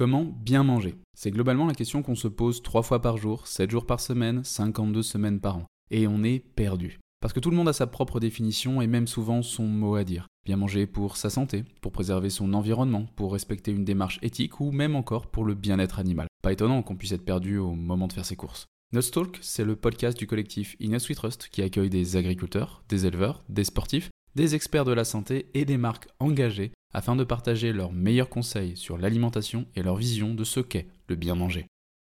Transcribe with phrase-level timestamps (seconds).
[0.00, 3.70] Comment bien manger C'est globalement la question qu'on se pose 3 fois par jour, 7
[3.70, 5.66] jours par semaine, 52 semaines par an.
[5.90, 7.00] Et on est perdu.
[7.20, 10.04] Parce que tout le monde a sa propre définition et même souvent son mot à
[10.04, 10.26] dire.
[10.46, 14.70] Bien manger pour sa santé, pour préserver son environnement, pour respecter une démarche éthique ou
[14.70, 16.28] même encore pour le bien-être animal.
[16.42, 18.64] Pas étonnant qu'on puisse être perdu au moment de faire ses courses.
[18.94, 23.44] Nutstalk, c'est le podcast du collectif Inès We Trust qui accueille des agriculteurs, des éleveurs,
[23.50, 27.92] des sportifs, des experts de la santé et des marques engagées afin de partager leurs
[27.92, 31.66] meilleurs conseils sur l'alimentation et leur vision de ce qu'est le bien manger.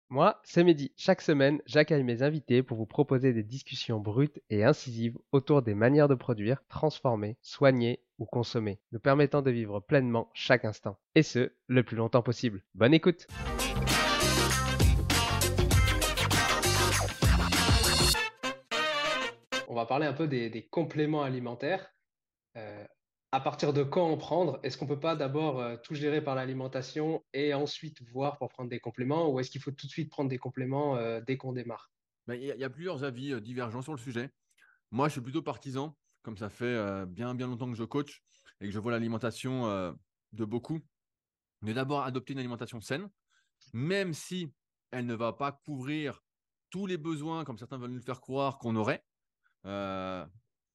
[0.09, 0.91] Moi, c'est Mehdi.
[0.95, 5.73] Chaque semaine, j'accueille mes invités pour vous proposer des discussions brutes et incisives autour des
[5.73, 10.99] manières de produire, transformer, soigner ou consommer, nous permettant de vivre pleinement chaque instant.
[11.15, 12.63] Et ce, le plus longtemps possible.
[12.75, 13.25] Bonne écoute
[19.67, 21.91] On va parler un peu des, des compléments alimentaires.
[22.55, 22.85] Euh,
[23.33, 24.59] à partir de quand en prendre?
[24.61, 28.69] Est-ce qu'on peut pas d'abord euh, tout gérer par l'alimentation et ensuite voir pour prendre
[28.69, 29.27] des compléments?
[29.31, 31.91] Ou est-ce qu'il faut tout de suite prendre des compléments euh, dès qu'on démarre?
[32.27, 34.29] Ben, Il y, a- plusieurs avis euh, divergents sur le sujet.
[34.91, 38.21] Moi, je suis plutôt partisan, comme ça fait bien, bien longtemps que je coach
[38.61, 39.95] et que je vois l'alimentation
[40.31, 40.81] de beaucoup,
[41.63, 43.09] de d'abord adopter une alimentation saine,
[43.73, 44.53] même si
[44.91, 46.21] elle ne va pas couvrir
[46.69, 49.03] tous les besoins, comme certains veulent nous le faire croire qu'on aurait.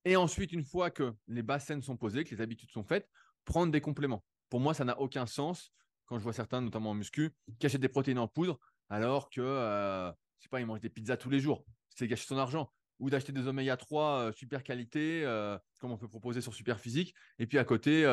[0.09, 3.07] Et ensuite, une fois que les bases saines sont posées, que les habitudes sont faites,
[3.45, 4.25] prendre des compléments.
[4.49, 5.71] Pour moi, ça n'a aucun sens
[6.07, 8.59] quand je vois certains, notamment en muscu, qui achètent des protéines en poudre
[8.89, 10.09] alors que, euh,
[10.39, 11.63] je sais pas, ils mangent des pizzas tous les jours.
[11.91, 12.73] C'est gâcher son argent.
[13.01, 16.81] Ou d'acheter des oméga 3 euh, super qualité, euh, comme on peut proposer sur Super
[16.81, 17.15] Physique.
[17.39, 18.05] Et puis à côté,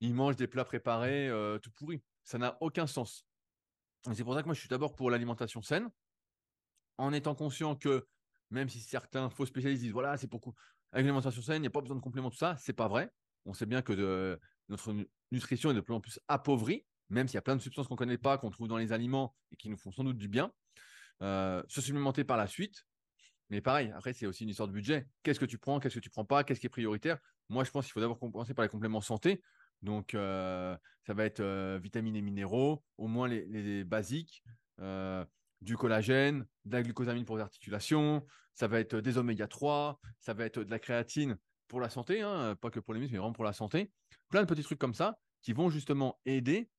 [0.00, 1.30] ils mangent des plats préparés
[1.62, 2.02] tout pourris.
[2.24, 3.24] Ça n'a aucun sens.
[4.12, 5.88] C'est pour ça que moi, je suis d'abord pour l'alimentation saine,
[6.98, 8.04] en étant conscient que
[8.50, 10.40] même si certains faux spécialistes disent voilà, c'est pour
[10.94, 13.10] avec l'alimentation saine, il n'y a pas besoin de compléments, tout ça, c'est pas vrai.
[13.46, 17.26] On sait bien que de- notre nu- nutrition est de plus en plus appauvrie, même
[17.26, 19.34] s'il y a plein de substances qu'on ne connaît pas, qu'on trouve dans les aliments
[19.50, 20.52] et qui nous font sans doute du bien.
[21.22, 22.84] Euh, se supplémenter par la suite.
[23.50, 25.06] Mais pareil, après, c'est aussi une histoire de budget.
[25.22, 27.18] Qu'est-ce que tu prends, qu'est-ce que tu prends pas, qu'est-ce qui est prioritaire?
[27.48, 29.42] Moi, je pense qu'il faut d'abord commencer par les compléments santé.
[29.82, 34.42] Donc, euh, ça va être euh, vitamines et minéraux, au moins les, basiques,
[34.80, 35.24] euh,
[35.64, 40.34] du collagène, de la glucosamine pour les articulations, ça va être des oméga 3, ça
[40.34, 41.38] va être de la créatine
[41.68, 43.90] pour la santé, hein, pas que pour les muscles, mais vraiment pour la santé.
[44.28, 46.70] Plein de petits trucs comme ça qui vont justement aider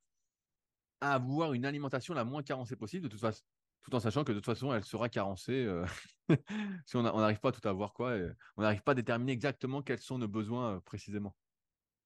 [1.02, 3.44] à avoir une alimentation la moins carencée possible, de toute façon,
[3.84, 5.86] tout en sachant que de toute façon, elle sera carencée euh,
[6.86, 8.16] si on n'arrive pas à tout avoir, quoi.
[8.16, 11.36] et on n'arrive pas à déterminer exactement quels sont nos besoins euh, précisément.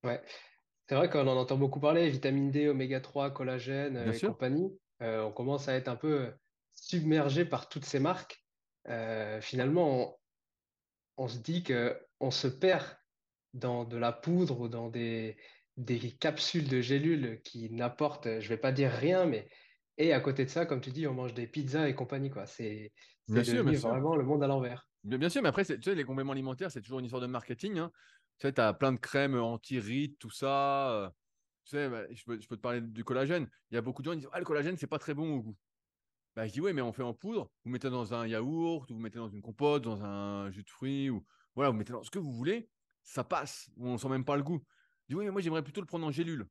[0.04, 0.22] Ouais,
[0.90, 4.18] c'est vrai qu'on en entend beaucoup parler, vitamine D, oméga 3, collagène euh, Bien et
[4.18, 4.32] sûr.
[4.32, 4.80] compagnie.
[5.04, 6.34] Euh, on commence à être un peu
[6.84, 8.46] submergé par toutes ces marques.
[8.88, 10.18] Euh, finalement,
[11.18, 12.86] on, on se dit que on se perd
[13.54, 15.38] dans de la poudre ou dans des,
[15.78, 19.50] des capsules de gélules qui n'apportent, je vais pas dire rien, mais
[19.98, 22.46] et à côté de ça, comme tu dis, on mange des pizzas et compagnie, quoi.
[22.46, 22.94] C'est
[23.28, 24.90] vraiment le monde à l'envers.
[25.04, 27.78] Bien, sûr, mais après, tu sais, les compléments alimentaires, c'est toujours une histoire de marketing.
[27.80, 27.92] hein.
[28.40, 30.92] Tu sais, tu as plein de crèmes anti-rides, tout ça.
[30.92, 31.10] euh,
[31.66, 33.50] Tu sais, bah, je, peux, je peux te parler du collagène.
[33.72, 35.36] Il y a beaucoup de gens qui disent Ah, le collagène, c'est pas très bon
[35.36, 35.58] au goût.
[36.40, 37.52] Bah, je dis Oui, mais on fait en poudre.
[37.66, 40.70] Vous mettez dans un yaourt, ou vous mettez dans une compote, dans un jus de
[40.70, 42.70] fruits, ou voilà, vous mettez dans ce que vous voulez.
[43.04, 43.70] Ça passe.
[43.76, 44.64] On sent même pas le goût.
[45.10, 46.48] Je dis Oui, mais moi, j'aimerais plutôt le prendre en gélule.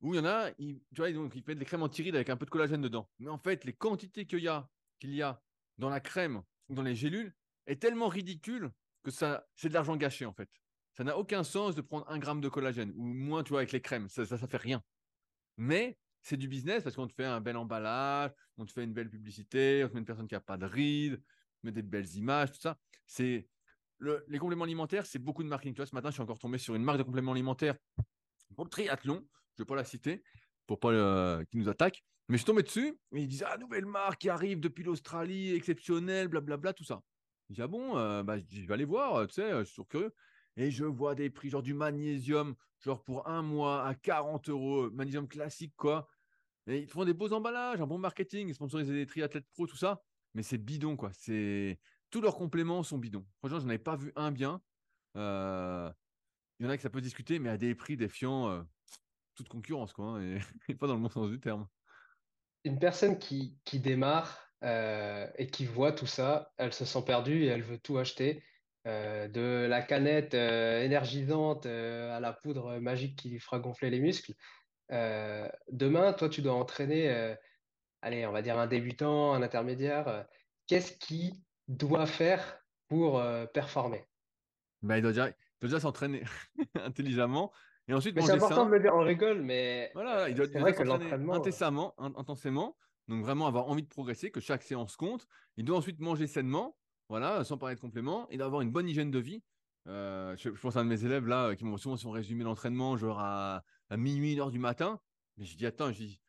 [0.00, 2.38] où il y en a, tu vois, donc, ils mettent des crèmes anti-rides avec un
[2.38, 3.10] peu de collagène dedans.
[3.18, 5.42] Mais en fait, les quantités qu'il y a,
[5.76, 7.34] dans la crème ou dans les gélules
[7.66, 8.70] est tellement ridicule
[9.02, 10.48] que ça, c'est de l'argent gâché en fait.
[10.96, 13.72] Ça n'a aucun sens de prendre un gramme de collagène ou moins, tu vois, avec
[13.72, 14.08] les crèmes.
[14.08, 14.82] Ça, ça, ça fait rien.
[15.58, 18.92] Mais c'est du business parce qu'on te fait un bel emballage, on te fait une
[18.92, 21.22] belle publicité, on te met une personne qui n'a pas de rides,
[21.62, 22.78] on met des belles images, tout ça.
[23.06, 23.48] C'est
[24.26, 25.74] les compléments alimentaires, c'est beaucoup de marketing.
[25.74, 27.76] Tu vois, ce matin, je suis encore tombé sur une marque de compléments alimentaires
[28.56, 29.14] pour le triathlon.
[29.14, 30.24] Je ne vais pas la citer
[30.66, 32.02] pour pas euh, qu'ils nous attaquent.
[32.28, 35.54] Mais je suis tombé dessus et ils disent Ah, nouvelle marque qui arrive depuis l'Australie,
[35.54, 37.02] exceptionnelle, blablabla, tout ça.
[37.50, 39.88] Je dis Ah bon, euh, bah, je vais aller voir, tu sais, je suis toujours
[39.88, 40.12] curieux.
[40.56, 44.90] Et je vois des prix, genre du magnésium, genre pour un mois à 40 euros,
[44.90, 46.08] magnésium classique, quoi.
[46.66, 50.02] Ils font des beaux emballages, un bon marketing, ils sponsorisent des triathlètes pro, tout ça.
[50.34, 51.10] Mais c'est bidon, quoi.
[51.12, 51.78] C'est
[52.10, 53.26] tous leurs compléments sont bidons.
[53.38, 54.60] Franchement, je n'en pas vu un bien.
[55.16, 55.90] Euh,
[56.58, 58.62] il y en a qui ça peut discuter, mais à des prix défiant euh,
[59.34, 60.06] toute concurrence, quoi.
[60.06, 61.66] Hein, et, pas dans le bon sens du terme.
[62.64, 67.44] Une personne qui, qui démarre euh, et qui voit tout ça, elle se sent perdue
[67.44, 68.42] et elle veut tout acheter.
[68.84, 74.34] de la canette énergisante à la poudre magique qui lui fera gonfler les muscles.
[74.90, 77.36] Demain, toi, tu dois entraîner,
[78.02, 80.26] allez, on va dire un débutant, un intermédiaire.
[80.66, 83.22] Qu'est-ce qui doit faire pour
[83.52, 84.04] performer?
[84.82, 85.12] Bah, Il doit
[85.60, 86.22] déjà, s'entraîner
[86.74, 87.52] intelligemment.
[87.88, 90.74] Et ensuite, c'est important de le dire, on rigole, mais voilà, il doit c'est vrai
[90.74, 95.28] que l'entraînement intensément, intensément, donc vraiment avoir envie de progresser, que chaque séance compte.
[95.56, 96.76] Il doit ensuite manger sainement,
[97.08, 98.26] voilà, sans parler de compléments.
[98.30, 99.42] Il doit avoir une bonne hygiène de vie.
[99.86, 103.62] je, pense à un de mes élèves là qui m'ont souvent résumé l'entraînement genre à,
[103.90, 105.00] minuit, une heure du matin.
[105.36, 106.20] Mais je dis attends, je dis,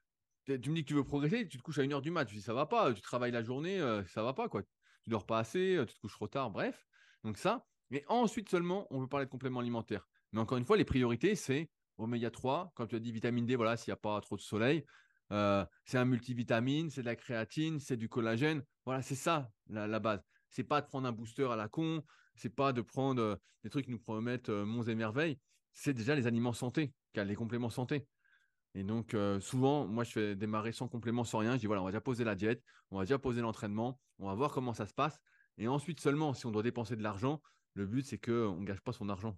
[0.46, 2.28] tu me dis que tu veux progresser, tu te couches à une heure du mat.
[2.30, 4.62] Je dis ça va pas, tu travailles la journée, ça va pas quoi
[5.08, 6.86] tu dors pas assez, euh, tu te couches trop tard, bref.
[7.24, 7.66] Donc ça.
[7.92, 10.06] Et ensuite seulement, on peut parler de compléments alimentaires.
[10.34, 13.56] Mais encore une fois, les priorités, c'est oméga 3, comme tu as dit, vitamine D,
[13.56, 14.84] voilà, s'il n'y a pas trop de soleil.
[15.32, 18.64] Euh, c'est un multivitamine, c'est de la créatine, c'est du collagène.
[18.86, 20.22] Voilà, c'est ça la, la base.
[20.50, 22.04] C'est pas de prendre un booster à la con,
[22.36, 25.40] c'est pas de prendre euh, des trucs qui nous promettent monts et merveilles.
[25.72, 26.94] C'est déjà les aliments santé,
[27.24, 28.08] les compléments santé.
[28.76, 31.54] Et donc, euh, souvent, moi, je fais démarrer sans complément, sans rien.
[31.54, 34.28] Je dis, voilà, on va déjà poser la diète, on va déjà poser l'entraînement, on
[34.28, 35.20] va voir comment ça se passe.
[35.58, 37.42] Et ensuite seulement, si on doit dépenser de l'argent,
[37.74, 39.38] le but, c'est qu'on ne gâche pas son argent.